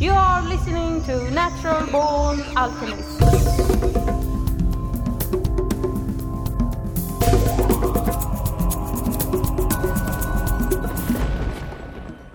You 0.00 0.12
are 0.12 0.40
listening 0.40 1.04
to 1.04 1.30
Natural 1.30 1.86
Born 1.88 2.40
Alchemist. 2.56 3.20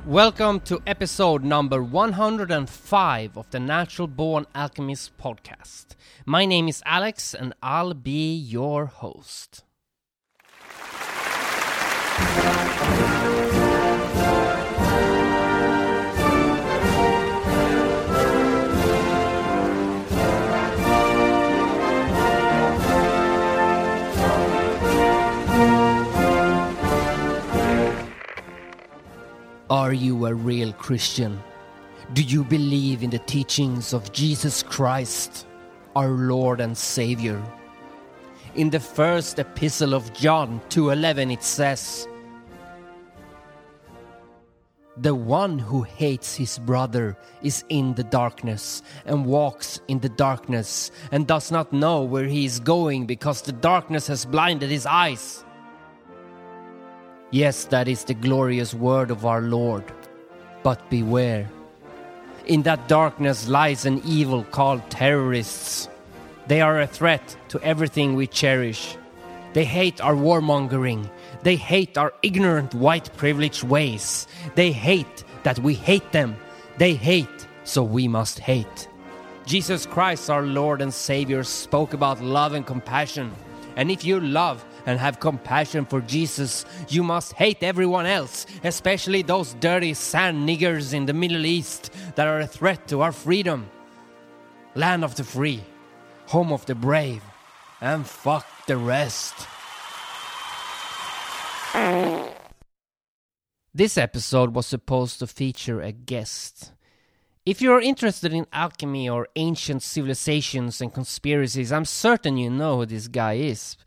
Welcome 0.05 0.59
to 0.59 0.79
episode 0.85 1.43
number 1.43 1.81
105 1.81 3.35
of 3.35 3.49
the 3.49 3.59
Natural 3.59 4.07
Born 4.07 4.45
Alchemist 4.53 5.17
podcast. 5.17 5.95
My 6.23 6.45
name 6.45 6.67
is 6.67 6.83
Alex 6.85 7.33
and 7.33 7.55
I'll 7.63 7.95
be 7.95 8.35
your 8.35 8.85
host. 8.85 9.63
Are 29.75 29.91
you 29.91 30.25
a 30.25 30.33
real 30.33 30.71
Christian? 30.71 31.43
Do 32.13 32.21
you 32.23 32.45
believe 32.45 33.03
in 33.03 33.09
the 33.09 33.19
teachings 33.19 33.91
of 33.91 34.13
Jesus 34.13 34.63
Christ, 34.63 35.45
our 35.97 36.07
Lord 36.07 36.61
and 36.61 36.77
Savior? 36.77 37.43
In 38.55 38.69
the 38.69 38.79
first 38.79 39.37
epistle 39.37 39.93
of 39.93 40.13
John 40.13 40.61
2:11 40.69 41.29
it 41.29 41.43
says, 41.43 42.07
"The 44.95 45.13
one 45.13 45.59
who 45.59 45.81
hates 45.83 46.35
his 46.35 46.57
brother 46.57 47.17
is 47.41 47.65
in 47.67 47.95
the 47.95 48.05
darkness 48.05 48.81
and 49.05 49.25
walks 49.25 49.81
in 49.89 49.99
the 49.99 50.15
darkness 50.25 50.89
and 51.11 51.27
does 51.27 51.51
not 51.51 51.73
know 51.73 52.01
where 52.01 52.29
he 52.31 52.45
is 52.45 52.61
going 52.61 53.07
because 53.07 53.41
the 53.41 53.51
darkness 53.51 54.07
has 54.07 54.23
blinded 54.23 54.69
his 54.71 54.85
eyes." 54.85 55.44
Yes, 57.35 57.65
that 57.65 57.89
is 57.89 58.05
the 58.05 58.13
glorious 58.13 58.73
word 58.73 59.11
of 59.11 59.25
our 59.25 59.41
Lord. 59.41 59.83
But 60.63 60.89
beware. 60.89 61.49
In 62.45 62.61
that 62.61 62.87
darkness 62.87 63.49
lies 63.49 63.83
an 63.85 64.01
evil 64.05 64.45
called 64.45 64.89
terrorists. 64.89 65.89
They 66.47 66.61
are 66.61 66.79
a 66.79 66.87
threat 66.87 67.35
to 67.49 67.59
everything 67.59 68.15
we 68.15 68.27
cherish. 68.27 68.95
They 69.51 69.65
hate 69.65 69.99
our 69.99 70.15
warmongering. 70.15 71.11
They 71.43 71.57
hate 71.57 71.97
our 71.97 72.13
ignorant 72.23 72.73
white 72.73 73.13
privileged 73.17 73.63
ways. 73.63 74.27
They 74.55 74.71
hate 74.71 75.25
that 75.43 75.59
we 75.59 75.73
hate 75.73 76.13
them. 76.13 76.37
They 76.77 76.93
hate, 76.93 77.47
so 77.65 77.83
we 77.83 78.07
must 78.07 78.39
hate. 78.39 78.87
Jesus 79.45 79.85
Christ, 79.85 80.29
our 80.29 80.43
Lord 80.43 80.81
and 80.81 80.93
Savior, 80.93 81.43
spoke 81.43 81.93
about 81.93 82.23
love 82.23 82.53
and 82.53 82.65
compassion. 82.65 83.33
And 83.75 83.91
if 83.91 84.05
you 84.05 84.21
love 84.21 84.63
and 84.85 84.99
have 84.99 85.19
compassion 85.19 85.85
for 85.85 86.01
Jesus, 86.01 86.65
you 86.89 87.03
must 87.03 87.33
hate 87.33 87.63
everyone 87.63 88.05
else, 88.05 88.45
especially 88.63 89.21
those 89.21 89.53
dirty 89.55 89.93
sand 89.93 90.47
niggers 90.47 90.93
in 90.93 91.05
the 91.05 91.13
Middle 91.13 91.45
East 91.45 91.91
that 92.15 92.27
are 92.27 92.39
a 92.39 92.47
threat 92.47 92.87
to 92.87 93.01
our 93.01 93.11
freedom. 93.11 93.69
Land 94.75 95.03
of 95.03 95.15
the 95.15 95.23
free, 95.23 95.63
home 96.27 96.51
of 96.51 96.65
the 96.65 96.75
brave, 96.75 97.23
and 97.81 98.05
fuck 98.05 98.45
the 98.67 98.77
rest. 98.77 99.47
This 103.73 103.97
episode 103.97 104.55
was 104.55 104.65
supposed 104.65 105.19
to 105.19 105.27
feature 105.27 105.81
a 105.81 105.91
guest. 105.91 106.71
If 107.45 107.61
you're 107.61 107.81
interested 107.81 108.33
in 108.33 108.47
alchemy 108.53 109.09
or 109.09 109.27
ancient 109.35 109.83
civilizations 109.83 110.81
and 110.81 110.93
conspiracies, 110.93 111.71
I'm 111.71 111.85
certain 111.85 112.37
you 112.37 112.49
know 112.49 112.77
who 112.77 112.85
this 112.85 113.07
guy 113.07 113.33
is. 113.33 113.77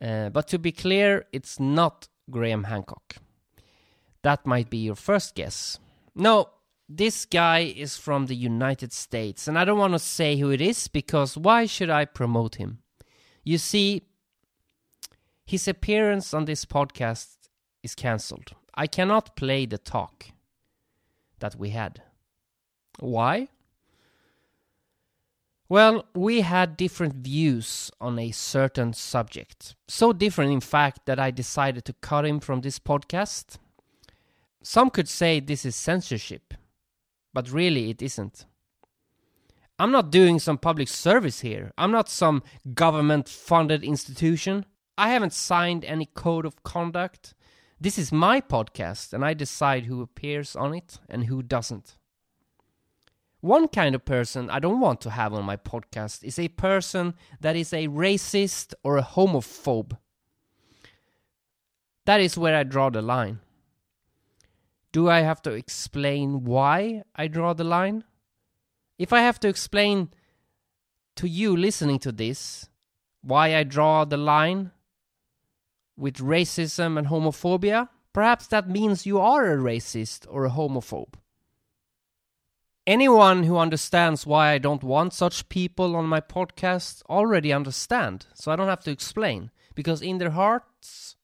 Uh, 0.00 0.30
but 0.30 0.48
to 0.48 0.58
be 0.58 0.72
clear, 0.72 1.26
it's 1.32 1.60
not 1.60 2.08
Graham 2.30 2.64
Hancock. 2.64 3.16
That 4.22 4.46
might 4.46 4.70
be 4.70 4.78
your 4.78 4.94
first 4.94 5.34
guess. 5.34 5.78
No, 6.14 6.48
this 6.88 7.24
guy 7.24 7.60
is 7.60 7.96
from 7.96 8.26
the 8.26 8.34
United 8.34 8.92
States, 8.92 9.46
and 9.46 9.58
I 9.58 9.64
don't 9.64 9.78
want 9.78 9.92
to 9.92 9.98
say 9.98 10.36
who 10.36 10.50
it 10.50 10.60
is 10.60 10.88
because 10.88 11.36
why 11.36 11.66
should 11.66 11.90
I 11.90 12.04
promote 12.04 12.56
him? 12.56 12.78
You 13.44 13.58
see, 13.58 14.02
his 15.44 15.68
appearance 15.68 16.34
on 16.34 16.44
this 16.44 16.64
podcast 16.64 17.36
is 17.82 17.94
cancelled. 17.94 18.52
I 18.74 18.86
cannot 18.86 19.36
play 19.36 19.66
the 19.66 19.78
talk 19.78 20.26
that 21.38 21.56
we 21.56 21.70
had. 21.70 22.02
Why? 22.98 23.48
Well, 25.70 26.04
we 26.16 26.40
had 26.40 26.76
different 26.76 27.14
views 27.14 27.92
on 28.00 28.18
a 28.18 28.32
certain 28.32 28.92
subject. 28.92 29.76
So 29.86 30.12
different, 30.12 30.50
in 30.50 30.60
fact, 30.60 31.06
that 31.06 31.20
I 31.20 31.30
decided 31.30 31.84
to 31.84 31.92
cut 31.92 32.26
him 32.26 32.40
from 32.40 32.60
this 32.60 32.80
podcast. 32.80 33.58
Some 34.64 34.90
could 34.90 35.08
say 35.08 35.38
this 35.38 35.64
is 35.64 35.76
censorship, 35.76 36.54
but 37.32 37.52
really 37.52 37.88
it 37.88 38.02
isn't. 38.02 38.46
I'm 39.78 39.92
not 39.92 40.10
doing 40.10 40.40
some 40.40 40.58
public 40.58 40.88
service 40.88 41.42
here. 41.42 41.70
I'm 41.78 41.92
not 41.92 42.08
some 42.08 42.42
government 42.74 43.28
funded 43.28 43.84
institution. 43.84 44.66
I 44.98 45.10
haven't 45.10 45.32
signed 45.32 45.84
any 45.84 46.06
code 46.06 46.46
of 46.46 46.64
conduct. 46.64 47.32
This 47.80 47.96
is 47.96 48.10
my 48.10 48.40
podcast, 48.40 49.12
and 49.12 49.24
I 49.24 49.34
decide 49.34 49.84
who 49.84 50.02
appears 50.02 50.56
on 50.56 50.74
it 50.74 50.98
and 51.08 51.26
who 51.26 51.44
doesn't. 51.44 51.96
One 53.40 53.68
kind 53.68 53.94
of 53.94 54.04
person 54.04 54.50
I 54.50 54.58
don't 54.58 54.80
want 54.80 55.00
to 55.02 55.10
have 55.10 55.32
on 55.32 55.44
my 55.44 55.56
podcast 55.56 56.22
is 56.24 56.38
a 56.38 56.48
person 56.48 57.14
that 57.40 57.56
is 57.56 57.72
a 57.72 57.88
racist 57.88 58.74
or 58.82 58.98
a 58.98 59.02
homophobe. 59.02 59.96
That 62.04 62.20
is 62.20 62.36
where 62.36 62.54
I 62.54 62.64
draw 62.64 62.90
the 62.90 63.02
line. 63.02 63.40
Do 64.92 65.08
I 65.08 65.20
have 65.20 65.40
to 65.42 65.52
explain 65.52 66.44
why 66.44 67.04
I 67.14 67.28
draw 67.28 67.54
the 67.54 67.64
line? 67.64 68.04
If 68.98 69.12
I 69.12 69.20
have 69.20 69.40
to 69.40 69.48
explain 69.48 70.10
to 71.16 71.28
you 71.28 71.56
listening 71.56 71.98
to 72.00 72.12
this 72.12 72.68
why 73.22 73.56
I 73.56 73.62
draw 73.62 74.04
the 74.04 74.16
line 74.16 74.72
with 75.96 76.16
racism 76.16 76.98
and 76.98 77.06
homophobia, 77.06 77.88
perhaps 78.12 78.46
that 78.48 78.68
means 78.68 79.06
you 79.06 79.18
are 79.20 79.52
a 79.52 79.56
racist 79.56 80.26
or 80.28 80.44
a 80.44 80.50
homophobe. 80.50 81.14
Anyone 82.90 83.44
who 83.44 83.56
understands 83.56 84.26
why 84.26 84.50
I 84.50 84.58
don't 84.58 84.82
want 84.82 85.12
such 85.12 85.48
people 85.48 85.94
on 85.94 86.06
my 86.06 86.20
podcast 86.20 87.04
already 87.08 87.52
understand, 87.52 88.26
so 88.34 88.50
I 88.50 88.56
don't 88.56 88.66
have 88.66 88.82
to 88.82 88.90
explain 88.90 89.52
because 89.76 90.02
in 90.02 90.18
their 90.18 90.30
hearts 90.30 91.14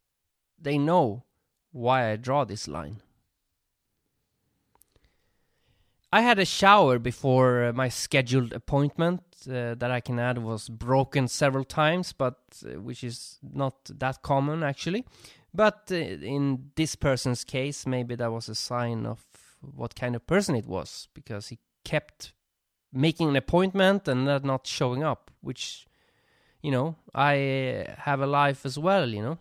they 0.57 0.79
know 0.79 1.25
why 1.73 2.13
I 2.13 2.15
draw 2.15 2.45
this 2.45 2.69
line. 2.69 3.03
I 6.13 6.21
had 6.21 6.39
a 6.39 6.45
shower 6.45 7.01
before 7.01 7.65
uh, 7.65 7.73
my 7.73 7.89
scheduled 7.89 8.53
appointment 8.53 9.23
uh, 9.49 9.75
that 9.75 9.91
I 9.91 9.99
can 9.99 10.21
add 10.21 10.39
was 10.39 10.69
broken 10.69 11.27
several 11.27 11.65
times, 11.65 12.13
but 12.13 12.39
uh, 12.65 12.81
which 12.81 13.03
is 13.03 13.41
not 13.43 13.75
that 13.87 14.23
common 14.23 14.63
actually. 14.63 15.05
But 15.53 15.89
uh, 15.91 15.97
in 15.97 16.71
this 16.77 16.95
person's 16.95 17.43
case, 17.43 17.87
maybe 17.89 18.15
that 18.15 18.31
was 18.31 18.49
a 18.49 18.55
sign 18.55 19.05
of 19.05 19.25
what 19.75 19.95
kind 19.95 20.15
of 20.15 20.27
person 20.27 20.55
it 20.55 20.67
was 20.67 21.09
because 21.15 21.49
he 21.49 21.59
kept 21.85 22.33
making 22.93 23.29
an 23.29 23.37
appointment 23.37 24.09
and 24.09 24.25
not 24.25 24.67
showing 24.67 25.03
up, 25.03 25.31
which, 25.41 25.87
you 26.63 26.71
know, 26.71 26.97
I 27.15 27.87
have 27.99 28.21
a 28.21 28.27
life 28.27 28.65
as 28.65 28.79
well, 28.79 29.09
you 29.09 29.23
know. 29.23 29.39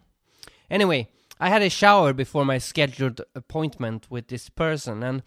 Anyway, 0.70 1.10
I 1.40 1.50
had 1.50 1.62
a 1.62 1.70
shower 1.70 2.14
before 2.14 2.46
my 2.46 2.58
scheduled 2.58 3.22
appointment 3.36 4.08
with 4.10 4.28
this 4.28 4.50
person, 4.50 5.04
and 5.04 5.22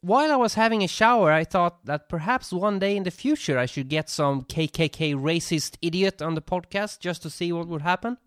while 0.00 0.30
I 0.30 0.36
was 0.36 0.52
having 0.52 0.82
a 0.84 0.88
shower, 0.88 1.32
I 1.32 1.44
thought 1.44 1.86
that 1.86 2.10
perhaps 2.10 2.52
one 2.52 2.78
day 2.78 2.94
in 2.94 3.04
the 3.04 3.10
future 3.10 3.58
I 3.58 3.64
should 3.64 3.88
get 3.88 4.10
some 4.10 4.42
KKK 4.42 5.14
racist 5.14 5.78
idiot 5.80 6.20
on 6.20 6.34
the 6.34 6.42
podcast 6.42 7.00
just 7.00 7.22
to 7.22 7.30
see 7.30 7.52
what 7.52 7.68
would 7.68 7.80
happen. 7.80 8.18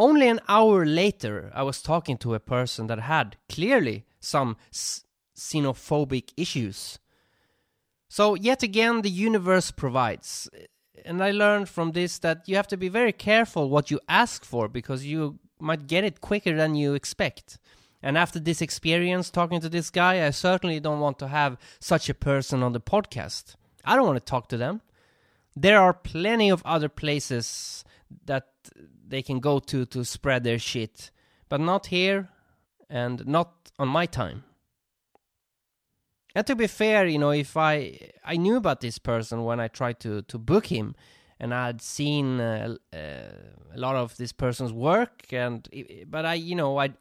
Only 0.00 0.26
an 0.26 0.40
hour 0.48 0.84
later, 0.84 1.52
I 1.54 1.62
was 1.62 1.80
talking 1.80 2.16
to 2.18 2.34
a 2.34 2.40
person 2.40 2.88
that 2.88 2.98
had 2.98 3.36
clearly 3.48 4.04
some 4.22 4.56
xenophobic 5.36 6.32
issues. 6.36 6.98
So, 8.08 8.34
yet 8.34 8.62
again, 8.62 9.02
the 9.02 9.10
universe 9.10 9.70
provides. 9.70 10.48
And 11.04 11.22
I 11.22 11.30
learned 11.30 11.68
from 11.68 11.92
this 11.92 12.18
that 12.20 12.48
you 12.48 12.56
have 12.56 12.68
to 12.68 12.76
be 12.76 12.88
very 12.88 13.12
careful 13.12 13.68
what 13.68 13.90
you 13.90 13.98
ask 14.08 14.44
for 14.44 14.68
because 14.68 15.04
you 15.04 15.38
might 15.58 15.86
get 15.86 16.04
it 16.04 16.20
quicker 16.20 16.54
than 16.54 16.74
you 16.74 16.94
expect. 16.94 17.58
And 18.02 18.18
after 18.18 18.40
this 18.40 18.60
experience 18.60 19.30
talking 19.30 19.60
to 19.60 19.68
this 19.68 19.90
guy, 19.90 20.26
I 20.26 20.30
certainly 20.30 20.80
don't 20.80 21.00
want 21.00 21.18
to 21.20 21.28
have 21.28 21.56
such 21.80 22.08
a 22.08 22.14
person 22.14 22.62
on 22.62 22.72
the 22.72 22.80
podcast. 22.80 23.54
I 23.84 23.96
don't 23.96 24.06
want 24.06 24.18
to 24.18 24.30
talk 24.30 24.48
to 24.48 24.56
them. 24.56 24.82
There 25.54 25.80
are 25.80 25.94
plenty 25.94 26.50
of 26.50 26.62
other 26.64 26.88
places 26.88 27.84
that 28.26 28.48
they 29.06 29.22
can 29.22 29.40
go 29.40 29.58
to 29.58 29.86
to 29.86 30.04
spread 30.04 30.44
their 30.44 30.58
shit, 30.58 31.10
but 31.48 31.60
not 31.60 31.86
here 31.86 32.28
and 32.88 33.26
not 33.26 33.61
on 33.82 33.88
my 33.88 34.06
time. 34.06 34.44
And 36.34 36.46
to 36.46 36.56
be 36.56 36.66
fair, 36.66 37.06
you 37.06 37.18
know, 37.18 37.32
if 37.32 37.56
I 37.56 37.98
I 38.24 38.36
knew 38.36 38.56
about 38.56 38.80
this 38.80 38.98
person 38.98 39.44
when 39.44 39.60
I 39.60 39.68
tried 39.68 39.98
to 40.00 40.22
to 40.22 40.38
book 40.38 40.66
him, 40.66 40.94
and 41.38 41.52
I 41.52 41.66
had 41.66 41.82
seen 41.82 42.40
uh, 42.40 42.76
uh, 42.94 42.96
a 43.76 43.78
lot 43.78 43.96
of 43.96 44.16
this 44.16 44.32
person's 44.32 44.72
work, 44.72 45.32
and 45.32 45.68
but 46.06 46.24
I, 46.24 46.34
you 46.34 46.54
know, 46.54 46.78
I 46.78 46.94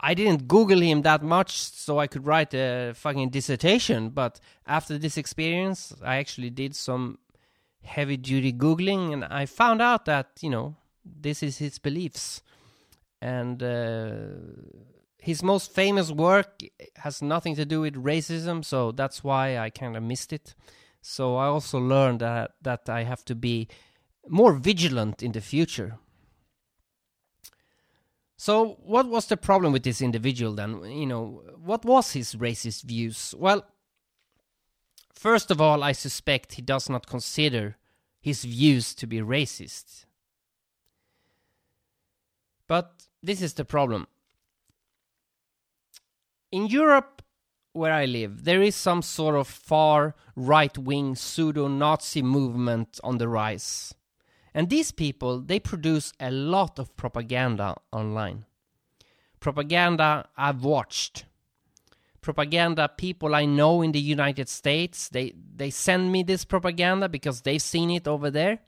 I 0.00 0.14
didn't 0.14 0.48
Google 0.48 0.80
him 0.80 1.02
that 1.02 1.22
much, 1.22 1.52
so 1.84 2.00
I 2.00 2.08
could 2.08 2.26
write 2.26 2.52
a 2.54 2.92
fucking 2.94 3.30
dissertation. 3.30 4.10
But 4.10 4.40
after 4.66 4.98
this 4.98 5.16
experience, 5.16 5.94
I 6.02 6.16
actually 6.16 6.50
did 6.50 6.74
some 6.74 7.18
heavy 7.84 8.16
duty 8.16 8.52
Googling, 8.52 9.12
and 9.12 9.24
I 9.24 9.46
found 9.46 9.80
out 9.80 10.04
that 10.06 10.26
you 10.40 10.50
know 10.50 10.74
this 11.04 11.42
is 11.44 11.58
his 11.58 11.78
beliefs, 11.78 12.42
and. 13.20 13.62
Uh, 13.62 14.95
his 15.26 15.42
most 15.42 15.72
famous 15.72 16.12
work 16.12 16.60
has 16.98 17.20
nothing 17.20 17.56
to 17.56 17.64
do 17.64 17.80
with 17.80 17.94
racism, 17.94 18.64
so 18.64 18.92
that's 18.92 19.24
why 19.24 19.58
I 19.58 19.70
kind 19.70 19.96
of 19.96 20.04
missed 20.04 20.32
it. 20.32 20.54
So 21.02 21.34
I 21.34 21.46
also 21.46 21.80
learned 21.80 22.20
that 22.20 22.52
that 22.62 22.88
I 22.88 23.02
have 23.02 23.24
to 23.24 23.34
be 23.34 23.66
more 24.28 24.52
vigilant 24.52 25.24
in 25.24 25.32
the 25.32 25.40
future. 25.40 25.98
So 28.36 28.78
what 28.84 29.08
was 29.08 29.26
the 29.26 29.36
problem 29.36 29.72
with 29.72 29.82
this 29.82 30.00
individual 30.00 30.54
then? 30.54 30.84
You 30.84 31.06
know, 31.06 31.42
what 31.58 31.84
was 31.84 32.12
his 32.12 32.36
racist 32.36 32.84
views? 32.84 33.34
Well, 33.36 33.66
first 35.12 35.50
of 35.50 35.60
all, 35.60 35.82
I 35.82 35.90
suspect 35.90 36.54
he 36.54 36.62
does 36.62 36.88
not 36.88 37.08
consider 37.08 37.76
his 38.20 38.44
views 38.44 38.94
to 38.94 39.08
be 39.08 39.18
racist. 39.18 40.04
But 42.68 43.08
this 43.24 43.42
is 43.42 43.54
the 43.54 43.64
problem 43.64 44.06
in 46.50 46.66
Europe, 46.66 47.22
where 47.72 47.92
I 47.92 48.06
live, 48.06 48.44
there 48.44 48.62
is 48.62 48.74
some 48.74 49.02
sort 49.02 49.36
of 49.36 49.46
far 49.46 50.14
right 50.34 50.76
wing 50.78 51.14
pseudo 51.14 51.68
Nazi 51.68 52.22
movement 52.22 52.98
on 53.04 53.18
the 53.18 53.28
rise. 53.28 53.94
And 54.54 54.70
these 54.70 54.90
people, 54.90 55.40
they 55.40 55.60
produce 55.60 56.12
a 56.18 56.30
lot 56.30 56.78
of 56.78 56.96
propaganda 56.96 57.76
online. 57.92 58.46
Propaganda 59.38 60.28
I've 60.36 60.64
watched. 60.64 61.26
Propaganda 62.22 62.88
people 62.88 63.34
I 63.34 63.44
know 63.44 63.82
in 63.82 63.92
the 63.92 64.00
United 64.00 64.48
States, 64.48 65.10
they, 65.10 65.34
they 65.54 65.70
send 65.70 66.10
me 66.10 66.22
this 66.22 66.44
propaganda 66.44 67.08
because 67.08 67.42
they've 67.42 67.60
seen 67.60 67.90
it 67.90 68.08
over 68.08 68.30
there. 68.30 68.60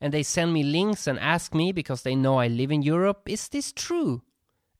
And 0.00 0.12
they 0.12 0.22
send 0.22 0.52
me 0.52 0.62
links 0.62 1.06
and 1.06 1.18
ask 1.18 1.54
me 1.54 1.72
because 1.72 2.02
they 2.02 2.16
know 2.16 2.38
I 2.38 2.48
live 2.48 2.72
in 2.72 2.82
Europe, 2.82 3.28
is 3.28 3.48
this 3.48 3.72
true? 3.72 4.22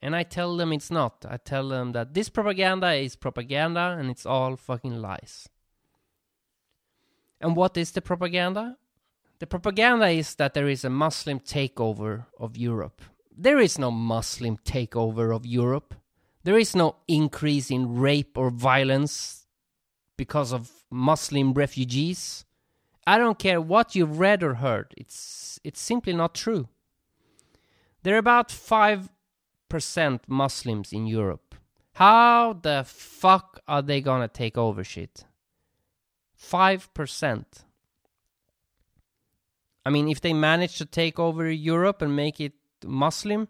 And 0.04 0.14
I 0.14 0.22
tell 0.22 0.54
them 0.54 0.70
it's 0.70 0.90
not. 0.90 1.24
I 1.26 1.38
tell 1.38 1.70
them 1.70 1.92
that 1.92 2.12
this 2.12 2.28
propaganda 2.28 2.92
is 2.92 3.16
propaganda 3.16 3.96
and 3.98 4.10
it's 4.10 4.26
all 4.26 4.54
fucking 4.54 5.00
lies. 5.00 5.48
And 7.40 7.56
what 7.56 7.78
is 7.78 7.92
the 7.92 8.02
propaganda? 8.02 8.76
The 9.38 9.46
propaganda 9.46 10.08
is 10.08 10.34
that 10.34 10.52
there 10.52 10.68
is 10.68 10.84
a 10.84 10.90
Muslim 10.90 11.40
takeover 11.40 12.26
of 12.38 12.54
Europe. 12.54 13.00
There 13.34 13.58
is 13.58 13.78
no 13.78 13.90
Muslim 13.90 14.58
takeover 14.58 15.34
of 15.34 15.46
Europe. 15.46 15.94
There 16.42 16.58
is 16.58 16.76
no 16.76 16.96
increase 17.08 17.70
in 17.70 17.96
rape 17.96 18.36
or 18.36 18.50
violence 18.50 19.46
because 20.18 20.52
of 20.52 20.70
Muslim 20.90 21.54
refugees. 21.54 22.44
I 23.06 23.16
don't 23.16 23.38
care 23.38 23.58
what 23.58 23.94
you've 23.94 24.18
read 24.18 24.42
or 24.42 24.56
heard. 24.56 24.92
It's 24.98 25.58
it's 25.64 25.80
simply 25.80 26.12
not 26.12 26.34
true. 26.34 26.68
There 28.02 28.14
are 28.14 28.18
about 28.18 28.52
5 28.52 29.08
percent 29.74 30.22
Muslims 30.28 30.92
in 30.92 31.04
Europe. 31.04 31.56
How 31.94 32.52
the 32.52 32.84
fuck 32.86 33.60
are 33.66 33.82
they 33.82 34.00
gonna 34.00 34.28
take 34.28 34.56
over 34.56 34.84
shit? 34.84 35.24
5%. 36.40 37.44
I 39.84 39.90
mean, 39.90 40.06
if 40.06 40.20
they 40.20 40.32
manage 40.32 40.78
to 40.78 40.86
take 40.86 41.18
over 41.18 41.50
Europe 41.50 42.02
and 42.02 42.14
make 42.14 42.40
it 42.40 42.52
Muslim, 42.86 43.48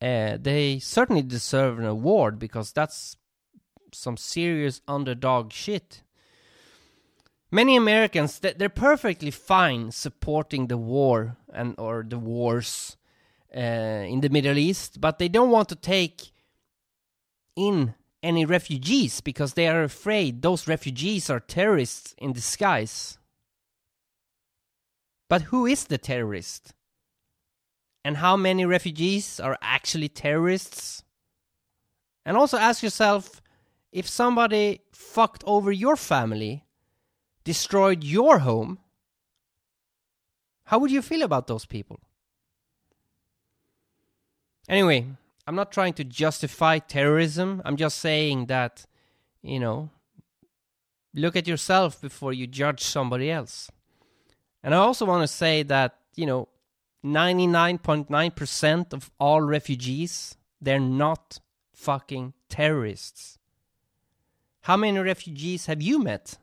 uh, 0.00 0.38
they 0.40 0.78
certainly 0.78 1.20
deserve 1.20 1.78
an 1.78 1.84
award 1.84 2.38
because 2.38 2.72
that's 2.72 3.18
some 3.92 4.16
serious 4.16 4.80
underdog 4.88 5.52
shit. 5.52 6.02
Many 7.50 7.76
Americans, 7.76 8.38
that 8.38 8.58
they're 8.58 8.70
perfectly 8.70 9.30
fine 9.30 9.90
supporting 9.90 10.68
the 10.68 10.78
war 10.78 11.36
and 11.52 11.74
or 11.76 12.02
the 12.02 12.18
wars 12.18 12.96
Uh, 13.56 14.04
in 14.06 14.20
the 14.20 14.28
Middle 14.28 14.58
East, 14.58 15.00
but 15.00 15.18
they 15.18 15.28
don't 15.28 15.50
want 15.50 15.70
to 15.70 15.74
take 15.74 16.32
in 17.56 17.94
any 18.22 18.44
refugees 18.44 19.22
because 19.22 19.54
they 19.54 19.66
are 19.66 19.82
afraid 19.82 20.42
those 20.42 20.68
refugees 20.68 21.30
are 21.30 21.40
terrorists 21.40 22.14
in 22.18 22.34
disguise. 22.34 23.16
But 25.30 25.42
who 25.42 25.64
is 25.64 25.84
the 25.84 25.96
terrorist? 25.96 26.74
And 28.04 28.18
how 28.18 28.36
many 28.36 28.66
refugees 28.66 29.40
are 29.40 29.56
actually 29.62 30.10
terrorists? 30.10 31.02
And 32.26 32.36
also 32.36 32.58
ask 32.58 32.82
yourself 32.82 33.40
if 33.92 34.06
somebody 34.08 34.82
fucked 34.92 35.42
over 35.46 35.72
your 35.72 35.96
family, 35.96 36.64
destroyed 37.44 38.04
your 38.04 38.40
home, 38.40 38.78
how 40.64 40.78
would 40.78 40.90
you 40.90 41.00
feel 41.00 41.22
about 41.22 41.46
those 41.46 41.64
people? 41.64 42.00
Anyway, 44.68 45.06
I'm 45.46 45.54
not 45.54 45.72
trying 45.72 45.94
to 45.94 46.04
justify 46.04 46.78
terrorism. 46.78 47.62
I'm 47.64 47.76
just 47.76 47.98
saying 47.98 48.46
that, 48.46 48.84
you 49.42 49.58
know, 49.58 49.90
look 51.14 51.36
at 51.36 51.48
yourself 51.48 52.00
before 52.00 52.32
you 52.32 52.46
judge 52.46 52.82
somebody 52.82 53.30
else. 53.30 53.70
And 54.62 54.74
I 54.74 54.78
also 54.78 55.06
want 55.06 55.22
to 55.22 55.28
say 55.28 55.62
that, 55.64 55.96
you 56.16 56.26
know, 56.26 56.48
99.9% 57.04 58.92
of 58.92 59.10
all 59.18 59.40
refugees, 59.40 60.36
they're 60.60 60.78
not 60.80 61.40
fucking 61.72 62.34
terrorists. 62.50 63.38
How 64.62 64.76
many 64.76 64.98
refugees 64.98 65.66
have 65.66 65.80
you 65.80 65.98
met? 65.98 66.36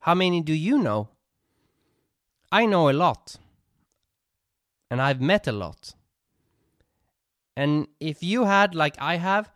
How 0.00 0.14
many 0.14 0.42
do 0.42 0.52
you 0.52 0.76
know? 0.78 1.08
I 2.50 2.66
know 2.66 2.90
a 2.90 2.92
lot. 2.92 3.36
And 4.90 5.00
I've 5.00 5.22
met 5.22 5.46
a 5.46 5.52
lot. 5.52 5.94
And 7.56 7.88
if 8.00 8.22
you 8.22 8.44
had, 8.44 8.74
like 8.74 8.96
I 8.98 9.16
have, 9.16 9.50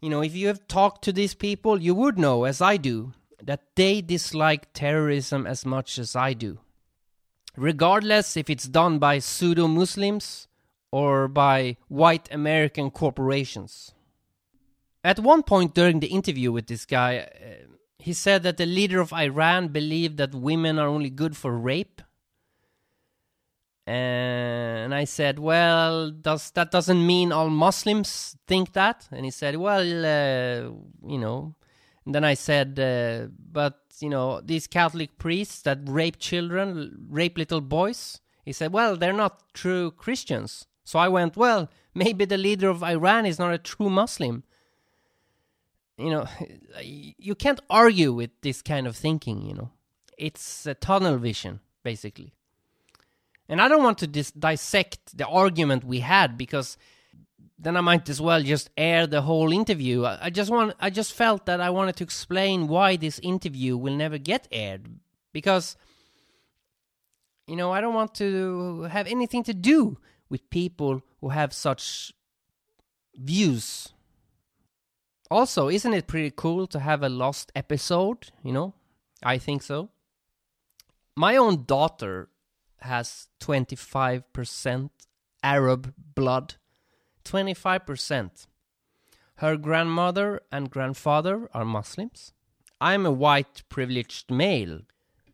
you 0.00 0.10
know, 0.10 0.22
if 0.22 0.34
you 0.34 0.48
have 0.48 0.66
talked 0.68 1.02
to 1.04 1.12
these 1.12 1.34
people, 1.34 1.80
you 1.80 1.94
would 1.94 2.18
know, 2.18 2.44
as 2.44 2.60
I 2.60 2.76
do, 2.76 3.12
that 3.42 3.62
they 3.76 4.00
dislike 4.00 4.72
terrorism 4.72 5.46
as 5.46 5.64
much 5.64 5.98
as 5.98 6.14
I 6.14 6.32
do. 6.32 6.58
Regardless 7.56 8.36
if 8.36 8.48
it's 8.48 8.66
done 8.66 8.98
by 8.98 9.18
pseudo 9.18 9.68
Muslims 9.68 10.48
or 10.90 11.28
by 11.28 11.76
white 11.88 12.28
American 12.32 12.90
corporations. 12.90 13.94
At 15.04 15.18
one 15.18 15.42
point 15.42 15.74
during 15.74 16.00
the 16.00 16.08
interview 16.08 16.52
with 16.52 16.66
this 16.66 16.86
guy, 16.86 17.18
uh, 17.18 17.66
he 17.98 18.12
said 18.12 18.42
that 18.42 18.56
the 18.56 18.66
leader 18.66 19.00
of 19.00 19.12
Iran 19.12 19.68
believed 19.68 20.16
that 20.18 20.34
women 20.34 20.78
are 20.78 20.88
only 20.88 21.10
good 21.10 21.36
for 21.36 21.56
rape 21.56 22.02
and 23.86 24.94
I 24.94 25.04
said, 25.04 25.38
"Well, 25.38 26.10
does 26.10 26.50
that 26.52 26.70
doesn't 26.70 27.04
mean 27.04 27.32
all 27.32 27.50
Muslims 27.50 28.36
think 28.46 28.72
that?" 28.74 29.08
And 29.10 29.24
he 29.24 29.30
said, 29.30 29.56
"Well, 29.56 29.80
uh, 29.80 30.70
you 31.06 31.18
know." 31.18 31.54
And 32.04 32.14
then 32.14 32.24
I 32.24 32.34
said, 32.34 32.78
uh, 32.78 33.28
"But 33.50 33.80
you 34.00 34.08
know, 34.08 34.40
these 34.40 34.66
Catholic 34.66 35.18
priests 35.18 35.62
that 35.62 35.78
rape 35.86 36.18
children, 36.18 37.06
rape 37.08 37.36
little 37.36 37.60
boys." 37.60 38.20
He 38.44 38.52
said, 38.52 38.72
"Well, 38.72 38.96
they're 38.96 39.12
not 39.12 39.52
true 39.52 39.90
Christians." 39.90 40.66
So 40.84 40.98
I 41.00 41.08
went, 41.08 41.36
"Well, 41.36 41.68
maybe 41.94 42.24
the 42.24 42.38
leader 42.38 42.68
of 42.68 42.84
Iran 42.84 43.26
is 43.26 43.38
not 43.38 43.52
a 43.52 43.58
true 43.58 43.90
Muslim." 43.90 44.44
You 45.98 46.10
know, 46.10 46.26
you 46.82 47.34
can't 47.34 47.60
argue 47.68 48.12
with 48.12 48.30
this 48.42 48.62
kind 48.62 48.86
of 48.86 48.96
thinking. 48.96 49.42
You 49.42 49.54
know, 49.54 49.70
it's 50.16 50.66
a 50.66 50.74
tunnel 50.74 51.18
vision, 51.18 51.60
basically. 51.82 52.32
And 53.48 53.60
I 53.60 53.68
don't 53.68 53.82
want 53.82 53.98
to 53.98 54.06
dis- 54.06 54.30
dissect 54.32 55.16
the 55.16 55.26
argument 55.26 55.84
we 55.84 56.00
had 56.00 56.38
because 56.38 56.76
then 57.58 57.76
I 57.76 57.80
might 57.80 58.08
as 58.08 58.20
well 58.20 58.42
just 58.42 58.70
air 58.76 59.06
the 59.06 59.22
whole 59.22 59.52
interview. 59.52 60.04
I, 60.04 60.26
I 60.26 60.30
just 60.30 60.50
want 60.50 60.74
I 60.80 60.90
just 60.90 61.12
felt 61.12 61.46
that 61.46 61.60
I 61.60 61.70
wanted 61.70 61.96
to 61.96 62.04
explain 62.04 62.66
why 62.66 62.96
this 62.96 63.18
interview 63.20 63.76
will 63.76 63.94
never 63.94 64.18
get 64.18 64.48
aired 64.50 64.88
because 65.32 65.76
you 67.46 67.56
know, 67.56 67.72
I 67.72 67.80
don't 67.80 67.94
want 67.94 68.14
to 68.14 68.82
have 68.84 69.06
anything 69.06 69.42
to 69.44 69.54
do 69.54 69.98
with 70.28 70.48
people 70.50 71.02
who 71.20 71.30
have 71.30 71.52
such 71.52 72.12
views. 73.14 73.92
Also, 75.30 75.68
isn't 75.68 75.94
it 75.94 76.06
pretty 76.06 76.32
cool 76.34 76.66
to 76.68 76.78
have 76.78 77.02
a 77.02 77.08
lost 77.08 77.50
episode, 77.54 78.30
you 78.42 78.52
know? 78.52 78.74
I 79.22 79.38
think 79.38 79.62
so. 79.62 79.90
My 81.16 81.36
own 81.36 81.64
daughter 81.64 82.28
has 82.82 83.28
25% 83.40 84.90
Arab 85.42 85.94
blood. 86.14 86.54
25%. 87.24 88.46
Her 89.36 89.56
grandmother 89.56 90.40
and 90.50 90.70
grandfather 90.70 91.48
are 91.52 91.64
Muslims. 91.64 92.32
I'm 92.80 93.06
a 93.06 93.10
white 93.10 93.62
privileged 93.68 94.30
male. 94.30 94.80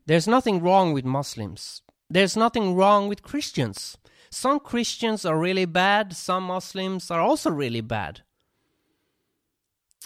There's 0.06 0.28
nothing 0.28 0.62
wrong 0.62 0.92
with 0.92 1.04
Muslims. 1.04 1.82
There's 2.10 2.36
nothing 2.36 2.74
wrong 2.74 3.08
with 3.08 3.22
Christians. 3.22 3.98
Some 4.30 4.60
Christians 4.60 5.24
are 5.24 5.38
really 5.38 5.64
bad, 5.64 6.14
some 6.14 6.44
Muslims 6.44 7.10
are 7.10 7.20
also 7.20 7.50
really 7.50 7.80
bad. 7.80 8.22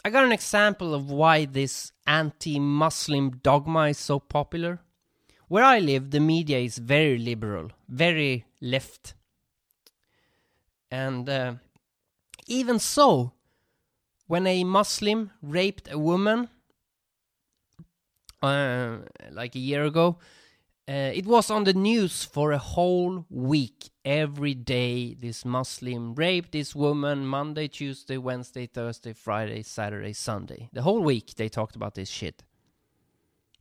I 0.04 0.10
got 0.10 0.24
an 0.24 0.32
example 0.32 0.94
of 0.94 1.10
why 1.10 1.44
this 1.44 1.92
anti 2.06 2.58
Muslim 2.58 3.30
dogma 3.42 3.88
is 3.88 3.98
so 3.98 4.18
popular. 4.18 4.80
Where 5.52 5.64
I 5.64 5.80
live, 5.80 6.12
the 6.12 6.18
media 6.18 6.56
is 6.56 6.78
very 6.78 7.18
liberal, 7.18 7.72
very 7.86 8.46
left. 8.62 9.12
And 10.90 11.28
uh, 11.28 11.56
even 12.46 12.78
so, 12.78 13.32
when 14.26 14.46
a 14.46 14.64
Muslim 14.64 15.30
raped 15.42 15.92
a 15.92 15.98
woman, 15.98 16.48
uh, 18.40 19.00
like 19.30 19.54
a 19.54 19.58
year 19.58 19.84
ago, 19.84 20.16
uh, 20.88 21.12
it 21.12 21.26
was 21.26 21.50
on 21.50 21.64
the 21.64 21.74
news 21.74 22.24
for 22.24 22.52
a 22.52 22.56
whole 22.56 23.26
week. 23.28 23.90
Every 24.06 24.54
day, 24.54 25.12
this 25.12 25.44
Muslim 25.44 26.14
raped 26.14 26.52
this 26.52 26.74
woman 26.74 27.26
Monday, 27.26 27.68
Tuesday, 27.68 28.16
Wednesday, 28.16 28.64
Thursday, 28.64 29.12
Friday, 29.12 29.62
Saturday, 29.62 30.14
Sunday. 30.14 30.70
The 30.72 30.80
whole 30.80 31.02
week 31.02 31.34
they 31.34 31.50
talked 31.50 31.76
about 31.76 31.94
this 31.94 32.08
shit. 32.08 32.42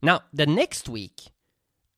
Now, 0.00 0.22
the 0.32 0.46
next 0.46 0.88
week, 0.88 1.32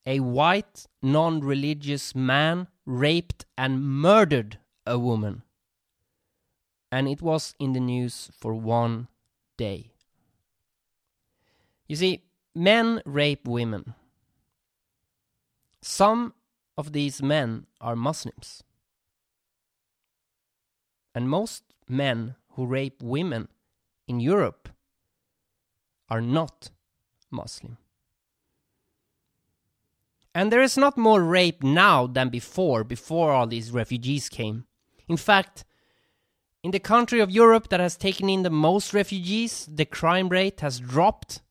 a 0.07 0.21
white, 0.21 0.87
non 1.03 1.41
religious 1.41 2.15
man 2.15 2.69
raped 2.85 3.47
and 3.57 3.83
murdered 3.83 4.59
a 4.87 4.99
woman. 4.99 5.43
And 6.93 7.09
it 7.09 7.23
was 7.23 7.55
in 7.59 7.73
the 7.73 7.81
news 7.81 8.31
for 8.39 8.55
one 8.55 9.09
day. 9.57 9.91
You 11.89 11.97
see, 11.97 12.23
men 12.55 13.03
rape 13.05 13.49
women 13.49 13.95
some 15.85 16.33
of 16.79 16.93
these 16.93 17.23
men 17.23 17.67
are 17.79 17.95
Muslims. 17.95 18.63
And 21.15 21.29
most 21.29 21.63
men 21.87 22.37
who 22.53 22.65
rape 22.65 23.03
women 23.03 23.49
in 24.09 24.19
Europe 24.19 24.71
are 26.09 26.23
not 26.23 26.71
Muslim. 27.31 27.77
And 30.35 30.51
there 30.51 30.63
is 30.63 30.77
not 30.77 30.99
more 30.99 31.23
rape 31.23 31.63
now 31.63 32.07
than 32.07 32.29
before, 32.29 32.83
before 32.83 33.33
all 33.33 33.47
these 33.47 33.71
refugees 33.71 34.29
came. 34.29 34.67
In 35.07 35.17
fact, 35.17 35.65
in 36.65 36.73
the 36.73 36.81
country 36.81 37.21
of 37.21 37.31
Europe 37.31 37.69
that 37.69 37.79
has 37.79 37.97
taken 37.97 38.29
in 38.29 38.43
the 38.43 38.51
most 38.51 38.93
refugees, 38.93 39.69
the 39.73 39.85
crime 39.85 40.29
rate 40.29 40.61
has 40.61 40.81
dropped 40.81 41.43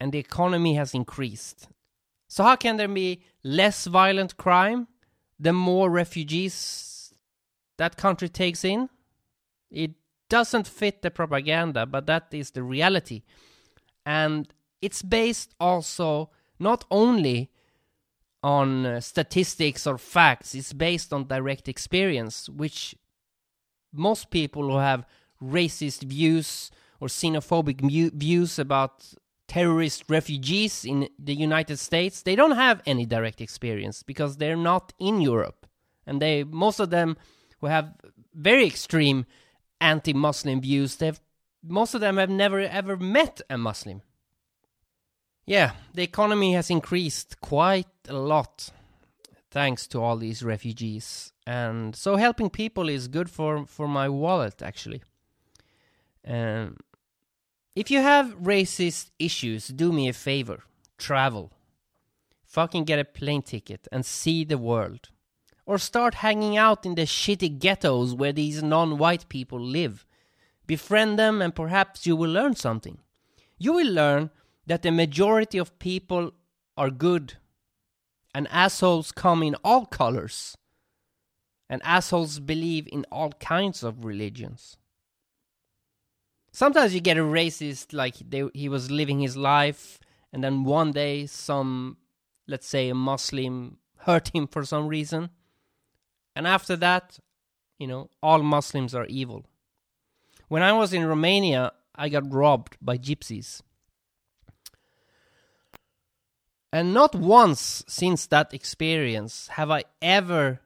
and 0.00 0.12
the 0.12 0.18
economy 0.18 0.74
has 0.74 0.94
increased. 0.94 1.68
So 2.28 2.42
how 2.42 2.56
can 2.56 2.76
there 2.76 2.88
be 2.88 3.22
less 3.42 3.86
violent 3.86 4.36
crime 4.36 4.88
the 5.38 5.52
more 5.52 5.90
refugees 5.90 7.12
that 7.76 7.96
country 7.96 8.28
takes 8.28 8.64
in? 8.64 8.88
It 9.70 9.92
doesn't 10.28 10.66
fit 10.66 11.02
the 11.02 11.10
propaganda, 11.10 11.84
but 11.84 12.06
that 12.06 12.28
is 12.32 12.52
the 12.52 12.62
reality. 12.62 13.22
And 14.06 14.52
it's 14.80 15.02
based 15.02 15.54
also 15.60 16.30
not 16.58 16.84
only 16.90 17.50
on 18.44 18.84
uh, 18.84 19.00
statistics 19.00 19.86
or 19.86 19.96
facts, 19.96 20.54
it's 20.54 20.74
based 20.74 21.14
on 21.14 21.26
direct 21.26 21.66
experience, 21.66 22.46
which 22.50 22.94
most 23.90 24.30
people 24.30 24.70
who 24.70 24.76
have 24.76 25.06
racist 25.42 26.02
views 26.02 26.70
or 27.00 27.08
xenophobic 27.08 27.80
views 28.12 28.58
about 28.58 29.14
terrorist 29.48 30.04
refugees 30.10 30.84
in 30.84 31.08
the 31.18 31.34
United 31.34 31.78
States, 31.78 32.20
they 32.20 32.36
don't 32.36 32.56
have 32.56 32.82
any 32.84 33.06
direct 33.06 33.40
experience 33.40 34.02
because 34.02 34.36
they're 34.36 34.56
not 34.56 34.92
in 34.98 35.22
Europe. 35.22 35.66
And 36.06 36.20
they 36.20 36.44
most 36.44 36.80
of 36.80 36.90
them 36.90 37.16
who 37.60 37.68
have 37.68 37.94
very 38.34 38.66
extreme 38.66 39.24
anti-Muslim 39.80 40.60
views, 40.60 40.96
they've 40.96 41.20
most 41.66 41.94
of 41.94 42.02
them 42.02 42.18
have 42.18 42.28
never 42.28 42.60
ever 42.60 42.98
met 42.98 43.40
a 43.48 43.56
Muslim. 43.56 44.02
Yeah, 45.46 45.72
the 45.92 46.02
economy 46.02 46.54
has 46.54 46.70
increased 46.70 47.40
quite 47.40 47.86
a 48.08 48.14
lot 48.14 48.70
thanks 49.54 49.86
to 49.86 50.00
all 50.02 50.16
these 50.16 50.42
refugees. 50.42 51.32
And 51.46 51.94
so 51.94 52.16
helping 52.16 52.50
people 52.50 52.88
is 52.88 53.06
good 53.06 53.30
for, 53.30 53.66
for 53.66 53.86
my 53.86 54.08
wallet 54.08 54.62
actually. 54.62 55.02
Um, 56.26 56.78
if 57.76 57.90
you 57.90 58.00
have 58.00 58.38
racist 58.40 59.10
issues, 59.18 59.68
do 59.68 59.92
me 59.92 60.08
a 60.08 60.12
favor. 60.12 60.64
Travel. 60.98 61.52
Fucking 62.46 62.84
get 62.84 62.98
a 62.98 63.04
plane 63.04 63.42
ticket 63.42 63.86
and 63.92 64.04
see 64.04 64.44
the 64.44 64.58
world. 64.58 65.10
Or 65.66 65.78
start 65.78 66.14
hanging 66.14 66.56
out 66.56 66.84
in 66.84 66.94
the 66.94 67.02
shitty 67.02 67.58
ghettos 67.58 68.14
where 68.14 68.32
these 68.32 68.62
non 68.62 68.98
white 68.98 69.28
people 69.28 69.60
live. 69.60 70.04
Befriend 70.66 71.18
them 71.18 71.40
and 71.40 71.54
perhaps 71.54 72.06
you 72.06 72.16
will 72.16 72.30
learn 72.30 72.54
something. 72.56 72.98
You 73.58 73.72
will 73.72 73.92
learn 73.92 74.30
that 74.66 74.82
the 74.82 74.90
majority 74.90 75.58
of 75.58 75.78
people 75.78 76.32
are 76.76 76.90
good 76.90 77.34
and 78.34 78.48
assholes 78.50 79.12
come 79.12 79.42
in 79.42 79.54
all 79.64 79.86
colors. 79.86 80.56
And 81.70 81.80
assholes 81.84 82.40
believe 82.40 82.86
in 82.92 83.06
all 83.10 83.30
kinds 83.32 83.82
of 83.82 84.04
religions. 84.04 84.76
Sometimes 86.52 86.94
you 86.94 87.00
get 87.00 87.16
a 87.16 87.22
racist 87.22 87.92
like 87.92 88.16
they, 88.28 88.44
he 88.52 88.68
was 88.68 88.90
living 88.90 89.20
his 89.20 89.36
life 89.36 89.98
and 90.32 90.44
then 90.44 90.64
one 90.64 90.92
day 90.92 91.26
some 91.26 91.96
let's 92.46 92.66
say 92.66 92.88
a 92.90 92.94
muslim 92.94 93.78
hurt 93.98 94.28
him 94.34 94.46
for 94.46 94.64
some 94.64 94.88
reason. 94.88 95.30
And 96.36 96.46
after 96.46 96.76
that 96.76 97.18
you 97.78 97.86
know 97.86 98.10
all 98.22 98.42
muslims 98.42 98.94
are 98.94 99.06
evil. 99.06 99.46
When 100.48 100.62
i 100.62 100.72
was 100.72 100.92
in 100.92 101.06
romania 101.06 101.72
i 101.96 102.08
got 102.08 102.30
robbed 102.32 102.76
by 102.80 102.98
gypsies 102.98 103.62
and 106.74 106.92
not 106.92 107.14
once 107.14 107.82
since 107.86 108.26
that 108.26 108.52
experience 108.52 109.48
have 109.48 109.70
i 109.70 109.82
ever 110.02 110.60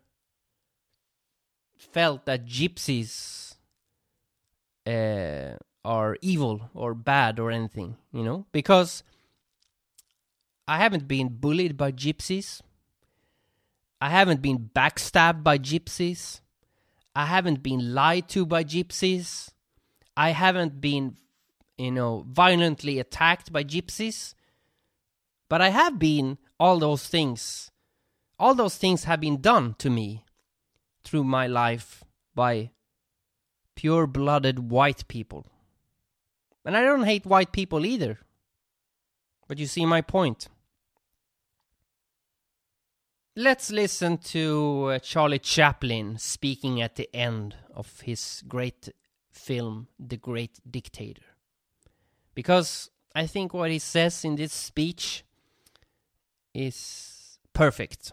felt 1.77 2.27
that 2.27 2.47
gypsies 2.47 3.55
uh, 4.87 5.57
are 5.85 6.17
evil 6.21 6.71
or 6.75 6.95
bad 6.95 7.38
or 7.38 7.50
anything, 7.50 7.97
you 8.12 8.23
know? 8.23 8.47
Because 8.53 9.03
I 10.67 10.79
haven't 10.79 11.09
been 11.09 11.29
bullied 11.29 11.77
by 11.77 11.93
gypsies. 11.93 12.61
I 14.00 14.11
haven't 14.11 14.43
been 14.43 14.71
backstabbed 14.75 15.43
by 15.43 15.59
gypsies. 15.59 16.41
I 17.15 17.27
haven't 17.27 17.62
been 17.62 17.95
lied 17.95 18.29
to 18.31 18.47
by 18.47 18.65
gypsies. 18.65 19.50
I 20.17 20.31
haven't 20.31 20.81
been, 20.81 21.17
you 21.77 21.91
know, 21.91 22.25
violently 22.29 22.99
attacked 22.99 23.53
by 23.53 23.65
gypsies. 23.65 24.35
But 25.49 25.61
I 25.61 25.71
have 25.71 25.99
been 25.99 26.38
all 26.61 26.78
those 26.78 27.07
things. 27.07 27.71
All 28.38 28.55
those 28.55 28.76
things 28.76 29.05
have 29.05 29.21
been 29.21 29.40
done 29.40 29.75
to 29.78 29.90
me 29.90 30.25
through 31.05 31.25
my 31.25 31.47
life 31.47 32.05
by 32.35 32.71
pure 33.75 34.07
blooded 34.07 34.71
white 34.71 35.07
people. 35.09 35.47
And 36.64 36.76
I 36.76 36.83
don't 36.83 37.05
hate 37.05 37.25
white 37.25 37.52
people 37.52 37.87
either. 37.87 38.19
But 39.47 39.59
you 39.59 39.67
see 39.67 39.87
my 39.87 40.02
point. 40.02 40.49
Let's 43.35 43.71
listen 43.71 44.19
to 44.19 44.87
uh, 44.87 44.99
Charlie 44.99 45.38
Chaplin 45.38 46.19
speaking 46.19 46.83
at 46.83 46.97
the 46.97 47.09
end 47.14 47.55
of 47.75 48.00
his 48.00 48.43
great 48.47 48.88
film, 49.31 49.87
The 49.99 50.17
Great 50.17 50.59
Dictator. 50.69 51.23
Because 52.35 52.90
I 53.14 53.26
think 53.26 53.55
what 53.55 53.71
he 53.71 53.78
says 53.78 54.25
in 54.25 54.37
this 54.37 54.52
speech 54.52 55.25
is 56.59 57.38
perfect. 57.53 58.12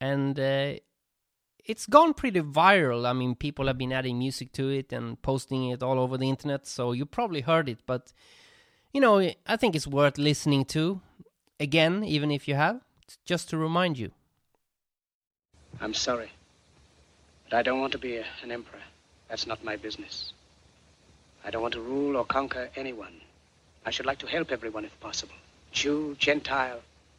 And 0.00 0.38
uh, 0.38 0.74
it's 1.64 1.86
gone 1.86 2.14
pretty 2.14 2.40
viral. 2.40 3.06
I 3.06 3.12
mean, 3.12 3.34
people 3.34 3.66
have 3.68 3.78
been 3.78 3.92
adding 3.92 4.18
music 4.18 4.52
to 4.52 4.68
it 4.68 4.92
and 4.92 5.20
posting 5.22 5.70
it 5.70 5.82
all 5.82 5.98
over 5.98 6.18
the 6.18 6.28
internet, 6.28 6.66
so 6.66 6.92
you 6.92 7.06
probably 7.06 7.40
heard 7.40 7.68
it. 7.68 7.78
But 7.86 8.12
you 8.92 9.00
know, 9.00 9.18
I 9.46 9.56
think 9.56 9.74
it's 9.74 9.86
worth 9.86 10.18
listening 10.18 10.64
to 10.66 11.00
again, 11.58 12.04
even 12.04 12.30
if 12.30 12.46
you 12.46 12.54
have, 12.54 12.80
just 13.24 13.48
to 13.50 13.56
remind 13.56 13.98
you. 13.98 14.10
I'm 15.80 15.94
sorry, 15.94 16.30
but 17.44 17.56
I 17.56 17.62
don't 17.62 17.80
want 17.80 17.92
to 17.92 17.98
be 17.98 18.16
a, 18.18 18.24
an 18.42 18.52
emperor. 18.52 18.82
That's 19.28 19.46
not 19.46 19.64
my 19.64 19.76
business. 19.76 20.32
I 21.44 21.50
don't 21.50 21.62
want 21.62 21.74
to 21.74 21.80
rule 21.80 22.16
or 22.16 22.24
conquer 22.24 22.70
anyone. 22.76 23.20
I 23.86 23.90
should 23.90 24.06
like 24.06 24.18
to 24.18 24.26
help 24.26 24.52
everyone 24.52 24.84
if 24.84 24.98
possible. 25.00 25.34
Jew, 25.72 26.16
Gentile, 26.18 26.80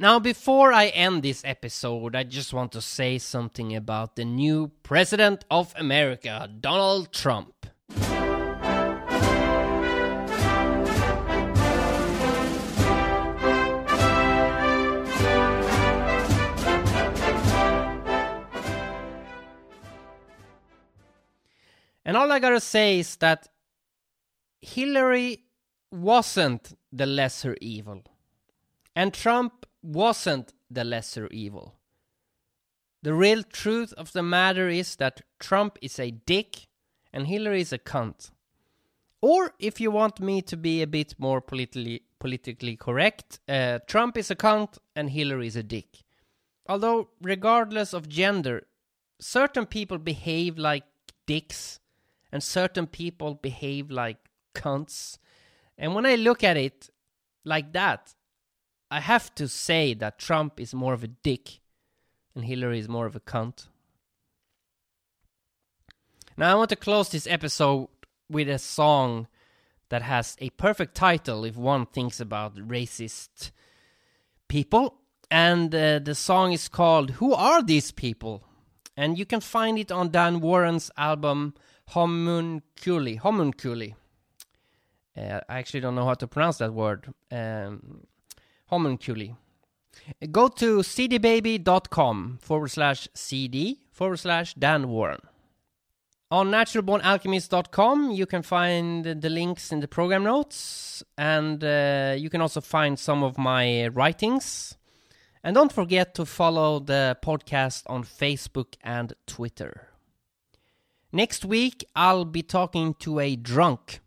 Now, 0.00 0.18
before 0.18 0.72
I 0.72 0.86
end 0.86 1.22
this 1.22 1.42
episode, 1.44 2.16
I 2.16 2.22
just 2.22 2.54
want 2.54 2.72
to 2.72 2.80
say 2.80 3.18
something 3.18 3.76
about 3.76 4.16
the 4.16 4.24
new 4.24 4.68
President 4.82 5.44
of 5.50 5.74
America, 5.76 6.48
Donald 6.58 7.12
Trump. 7.12 7.66
And 22.06 22.16
all 22.16 22.32
I 22.32 22.38
gotta 22.38 22.60
say 22.60 23.00
is 23.00 23.16
that 23.16 23.48
Hillary 24.62 25.44
wasn't 25.90 26.74
the 26.90 27.04
lesser 27.04 27.54
evil. 27.60 28.02
And 28.96 29.12
Trump 29.12 29.59
wasn't 29.82 30.52
the 30.70 30.84
lesser 30.84 31.26
evil. 31.28 31.74
The 33.02 33.14
real 33.14 33.42
truth 33.42 33.92
of 33.94 34.12
the 34.12 34.22
matter 34.22 34.68
is 34.68 34.96
that 34.96 35.22
Trump 35.38 35.78
is 35.80 35.98
a 35.98 36.10
dick 36.10 36.68
and 37.12 37.26
Hillary 37.26 37.62
is 37.62 37.72
a 37.72 37.78
cunt. 37.78 38.30
Or 39.22 39.54
if 39.58 39.80
you 39.80 39.90
want 39.90 40.20
me 40.20 40.42
to 40.42 40.56
be 40.56 40.82
a 40.82 40.86
bit 40.86 41.14
more 41.18 41.40
politically 41.40 42.02
politically 42.18 42.76
correct, 42.76 43.40
uh, 43.48 43.78
Trump 43.86 44.16
is 44.16 44.30
a 44.30 44.36
cunt 44.36 44.78
and 44.94 45.10
Hillary 45.10 45.46
is 45.46 45.56
a 45.56 45.62
dick. 45.62 46.04
Although, 46.68 47.08
regardless 47.22 47.94
of 47.94 48.08
gender, 48.08 48.66
certain 49.18 49.66
people 49.66 49.98
behave 49.98 50.58
like 50.58 50.84
dicks 51.26 51.80
and 52.30 52.42
certain 52.42 52.86
people 52.86 53.34
behave 53.34 53.90
like 53.90 54.18
cunts. 54.54 55.18
And 55.78 55.94
when 55.94 56.06
I 56.06 56.16
look 56.16 56.44
at 56.44 56.56
it 56.56 56.90
like 57.44 57.72
that, 57.72 58.14
I 58.90 59.00
have 59.00 59.34
to 59.36 59.46
say 59.46 59.94
that 59.94 60.18
Trump 60.18 60.60
is 60.60 60.74
more 60.74 60.92
of 60.92 61.04
a 61.04 61.08
dick 61.08 61.60
and 62.34 62.44
Hillary 62.44 62.78
is 62.78 62.88
more 62.88 63.06
of 63.06 63.14
a 63.14 63.20
cunt. 63.20 63.68
Now, 66.36 66.52
I 66.52 66.54
want 66.54 66.70
to 66.70 66.76
close 66.76 67.10
this 67.10 67.26
episode 67.26 67.88
with 68.28 68.48
a 68.48 68.58
song 68.58 69.28
that 69.90 70.02
has 70.02 70.36
a 70.40 70.50
perfect 70.50 70.94
title 70.94 71.44
if 71.44 71.56
one 71.56 71.86
thinks 71.86 72.20
about 72.20 72.56
racist 72.56 73.50
people. 74.48 74.94
And 75.30 75.74
uh, 75.74 75.98
the 76.00 76.14
song 76.14 76.52
is 76.52 76.68
called 76.68 77.12
Who 77.12 77.34
Are 77.34 77.62
These 77.62 77.92
People? 77.92 78.44
And 78.96 79.18
you 79.18 79.26
can 79.26 79.40
find 79.40 79.78
it 79.78 79.92
on 79.92 80.10
Dan 80.10 80.40
Warren's 80.40 80.90
album 80.96 81.54
Homunculi. 81.90 83.18
Homunculi. 83.18 83.94
Uh, 85.16 85.40
I 85.48 85.58
actually 85.58 85.80
don't 85.80 85.94
know 85.94 86.04
how 86.04 86.14
to 86.14 86.26
pronounce 86.26 86.58
that 86.58 86.72
word. 86.72 87.12
Um, 87.30 88.06
homunculi. 88.70 89.34
Go 90.30 90.48
to 90.48 90.78
cdbaby.com 90.78 92.38
forward 92.40 92.68
slash 92.68 93.08
cd 93.14 93.80
forward 93.92 94.18
slash 94.18 94.54
Dan 94.54 94.88
Warren. 94.88 95.20
On 96.32 96.48
naturalbornalchemist.com, 96.48 98.12
you 98.12 98.24
can 98.24 98.42
find 98.42 99.04
the 99.04 99.28
links 99.28 99.72
in 99.72 99.80
the 99.80 99.88
program 99.88 100.22
notes, 100.22 101.02
and 101.18 101.62
uh, 101.64 102.14
you 102.16 102.30
can 102.30 102.40
also 102.40 102.60
find 102.60 102.98
some 102.98 103.24
of 103.24 103.36
my 103.36 103.88
writings. 103.88 104.76
And 105.42 105.54
don't 105.54 105.72
forget 105.72 106.14
to 106.14 106.24
follow 106.24 106.78
the 106.78 107.16
podcast 107.22 107.82
on 107.86 108.04
Facebook 108.04 108.74
and 108.82 109.12
Twitter. 109.26 109.88
Next 111.12 111.44
week, 111.44 111.84
I'll 111.96 112.24
be 112.24 112.42
talking 112.42 112.94
to 113.00 113.18
a 113.18 113.34
drunk, 113.34 114.00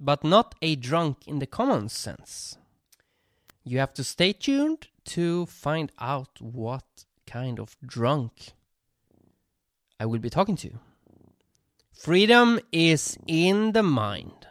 but 0.00 0.24
not 0.24 0.56
a 0.60 0.74
drunk 0.74 1.28
in 1.28 1.38
the 1.38 1.46
common 1.46 1.88
sense. 1.88 2.58
You 3.64 3.78
have 3.78 3.94
to 3.94 4.04
stay 4.04 4.34
tuned 4.34 4.88
to 5.06 5.46
find 5.46 5.90
out 5.98 6.40
what 6.40 6.84
kind 7.26 7.58
of 7.58 7.76
drunk 7.84 8.52
I 9.98 10.04
will 10.04 10.18
be 10.18 10.28
talking 10.28 10.56
to. 10.56 10.70
Freedom 11.92 12.60
is 12.72 13.16
in 13.26 13.72
the 13.72 13.82
mind. 13.82 14.46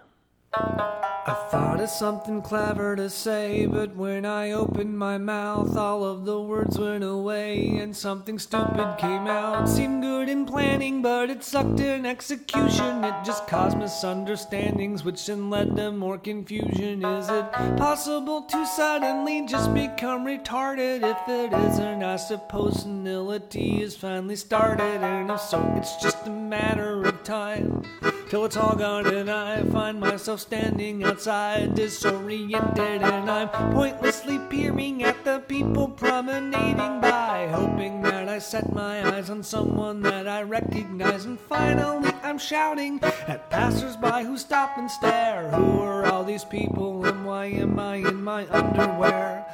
I 1.26 1.36
thought 1.50 1.80
of 1.80 1.90
something 1.90 2.42
clever 2.42 2.98
to 2.98 3.10
say, 3.10 3.66
but 3.66 3.96
when 3.96 4.26
I 4.26 4.52
opened 4.52 5.00
my 5.00 5.18
mouth, 5.18 5.78
all 5.78 6.04
of 6.04 6.26
the 6.26 6.42
words 6.42 6.78
went 6.78 7.02
away, 7.02 7.78
and 7.78 7.96
something 7.96 8.38
stupid 8.38 8.98
came 9.00 9.26
out. 9.26 9.70
Seemed 9.70 10.04
good 10.04 10.28
in 10.28 10.46
planning, 10.46 11.02
but 11.02 11.30
it 11.30 11.42
sucked 11.42 11.80
in 11.80 12.06
execution. 12.06 13.06
It 13.06 13.16
just 13.24 13.48
caused 13.48 13.78
misunderstandings, 13.78 15.06
which 15.06 15.26
then 15.26 15.50
led 15.50 15.78
to 15.78 15.94
more 15.94 16.18
confusion. 16.18 17.06
Is 17.06 17.30
it 17.30 17.50
possible 17.78 18.42
to 18.42 18.66
suddenly 18.66 19.46
just 19.48 19.74
become 19.74 20.26
retarded? 20.26 21.04
If 21.04 21.30
it 21.30 21.54
isn't, 21.54 22.04
I 22.04 22.18
suppose 22.18 22.82
senility 22.82 23.82
is 23.82 23.96
finally 23.96 24.36
started, 24.36 25.02
and 25.02 25.32
if 25.32 25.40
so, 25.40 25.74
it's 25.78 25.96
just 26.04 26.28
a 26.28 26.32
matter 26.32 27.06
of 27.06 27.24
time 27.24 27.84
till 28.30 28.46
it's 28.46 28.58
all 28.58 28.76
gone, 28.76 29.06
and 29.06 29.30
I 29.30 29.62
find 29.64 30.00
myself 30.00 30.40
standing 30.40 31.04
outside, 31.14 31.76
disoriented, 31.76 33.04
and 33.04 33.30
I'm 33.30 33.48
pointlessly 33.72 34.40
peering 34.50 35.04
at 35.04 35.24
the 35.24 35.44
people 35.48 35.88
promenading 35.88 37.02
by, 37.02 37.48
hoping 37.52 38.02
that 38.02 38.28
I 38.28 38.40
set 38.40 38.74
my 38.74 39.08
eyes 39.14 39.30
on 39.30 39.44
someone 39.44 40.02
that 40.02 40.28
I 40.28 40.42
recognize, 40.42 41.26
and 41.26 41.40
finally 41.40 42.10
I'm 42.24 42.40
shouting 42.40 43.00
at 43.04 43.52
passersby 43.52 44.24
who 44.26 44.40
stop 44.40 44.76
and 44.76 44.90
stare. 44.90 45.52
Who 45.52 45.82
are 45.82 46.08
all 46.08 46.24
these 46.24 46.46
people, 46.46 47.06
and 47.06 47.24
why 47.28 47.46
am 47.46 47.78
I 47.78 47.98
in 47.98 48.24
my 48.24 48.48
underwear? 48.50 49.46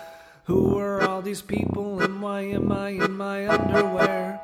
Who 0.46 0.80
are 0.80 1.02
all 1.02 1.22
these 1.22 1.42
people, 1.42 2.00
and 2.00 2.22
why 2.22 2.44
am 2.44 2.72
I 2.72 2.92
in 2.92 3.18
my 3.18 3.46
underwear? 3.50 4.39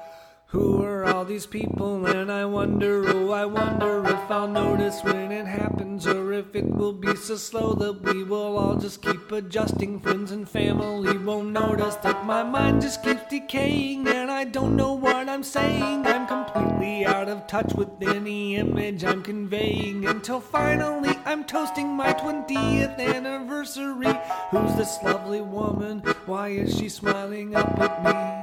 Who 0.55 0.81
are 0.83 1.03
all 1.03 1.25
these 1.25 1.45
people? 1.45 2.05
And 2.05 2.31
I 2.31 2.45
wonder, 2.45 3.03
oh, 3.09 3.31
I 3.31 3.43
wonder 3.43 4.01
if 4.05 4.31
I'll 4.31 4.47
notice 4.47 5.03
when 5.03 5.29
it 5.29 5.45
happens, 5.45 6.07
or 6.07 6.31
if 6.31 6.55
it 6.55 6.63
will 6.63 6.93
be 6.93 7.13
so 7.17 7.35
slow 7.35 7.73
that 7.73 8.01
we 8.01 8.23
will 8.23 8.57
all 8.57 8.77
just 8.77 9.01
keep 9.01 9.33
adjusting. 9.33 9.99
Friends 9.99 10.31
and 10.31 10.47
family 10.47 11.17
won't 11.17 11.49
notice 11.49 11.95
that 11.97 12.25
my 12.25 12.41
mind 12.41 12.83
just 12.83 13.03
keeps 13.03 13.27
decaying, 13.29 14.07
and 14.07 14.31
I 14.31 14.45
don't 14.45 14.77
know 14.77 14.93
what 14.93 15.27
I'm 15.27 15.43
saying. 15.43 16.07
I'm 16.07 16.25
completely 16.25 17.05
out 17.05 17.27
of 17.27 17.47
touch 17.47 17.73
with 17.73 17.89
any 18.01 18.55
image 18.55 19.03
I'm 19.03 19.23
conveying 19.23 20.05
until 20.05 20.39
finally 20.39 21.19
I'm 21.25 21.43
toasting 21.43 21.89
my 21.89 22.13
20th 22.13 22.97
anniversary. 22.97 24.17
Who's 24.51 24.73
this 24.77 24.99
lovely 25.03 25.41
woman? 25.41 25.99
Why 26.25 26.47
is 26.47 26.77
she 26.77 26.87
smiling 26.87 27.57
up 27.57 27.77
at 27.77 28.05
me? 28.05 28.34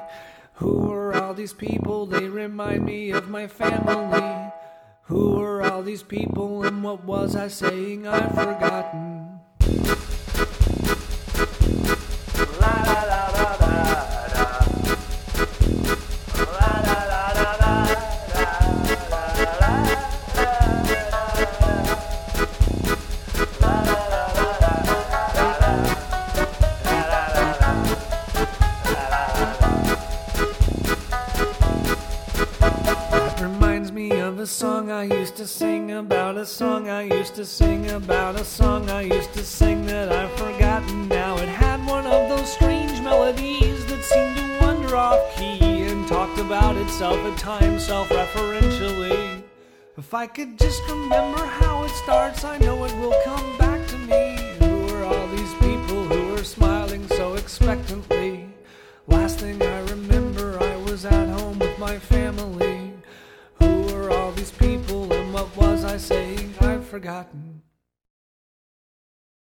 Who 0.54 0.90
are 0.92 1.14
all 1.14 1.34
these 1.34 1.52
people? 1.52 2.06
They 2.06 2.28
remind 2.28 2.84
me 2.84 3.10
of 3.10 3.28
my 3.28 3.46
family. 3.46 4.50
Who 5.04 5.40
are 5.40 5.62
all 5.62 5.82
these 5.82 6.02
people 6.02 6.64
and 6.64 6.82
what 6.82 7.04
was 7.04 7.34
I 7.36 7.48
saying? 7.48 8.06
I've 8.06 8.34
forgotten. 8.34 9.40
I 35.02 35.06
used 35.06 35.34
to 35.38 35.48
sing 35.48 35.90
about 35.90 36.36
a 36.36 36.46
song 36.46 36.88
I 36.88 37.02
used 37.02 37.34
to 37.34 37.44
sing 37.44 37.90
about 37.90 38.36
a 38.36 38.44
song 38.44 38.88
I 38.88 39.00
used 39.00 39.32
to 39.32 39.42
sing 39.42 39.84
that 39.86 40.12
I've 40.12 40.30
forgotten 40.38 41.08
now. 41.08 41.36
It 41.38 41.48
had 41.48 41.84
one 41.84 42.06
of 42.06 42.28
those 42.28 42.52
strange 42.52 43.00
melodies 43.00 43.84
that 43.86 44.04
seemed 44.04 44.36
to 44.36 44.58
wander 44.60 44.94
off 44.94 45.18
key 45.36 45.58
and 45.88 46.06
talked 46.06 46.38
about 46.38 46.76
itself 46.76 47.16
at 47.16 47.36
times 47.36 47.84
self 47.86 48.10
referentially. 48.10 49.42
If 49.98 50.14
I 50.14 50.28
could 50.28 50.56
just 50.56 50.80
remember 50.88 51.46
how 51.46 51.82
it 51.82 51.94
starts, 52.04 52.44
I 52.44 52.58
know 52.58 52.84
it 52.84 52.94
will 52.98 53.20
come 53.24 53.58
back 53.58 53.84
to 53.88 53.98
me. 53.98 54.36
Who 54.60 54.94
are 54.94 55.02
all 55.02 55.26
these 55.34 55.54
people 55.54 56.04
who 56.04 56.36
are 56.36 56.44
smiling 56.44 57.08
so 57.08 57.34
expectantly? 57.34 58.46
Last 59.08 59.40
thing 59.40 59.60
I 59.60 59.80
remember, 59.80 60.62
I 60.62 60.76
was 60.88 61.04
at 61.04 61.28
home 61.28 61.58
with 61.58 61.76
my 61.76 61.98
family. 61.98 62.61
say 66.02 66.36
I've 66.60 66.84
forgotten. 66.84 67.61